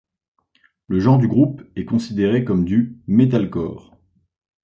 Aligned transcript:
Le 0.87 0.99
genre 0.99 1.19
du 1.19 1.27
groupe 1.27 1.61
est 1.75 1.85
considéré 1.85 2.43
comme 2.43 2.65
du 2.65 2.97
metalcore. 3.05 3.95